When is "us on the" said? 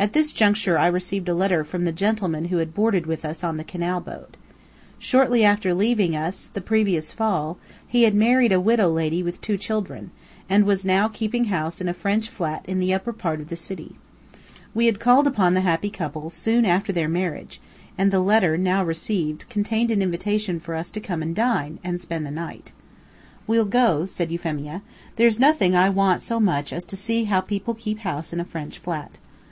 3.24-3.62